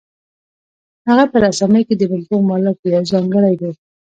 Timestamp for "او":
2.97-3.03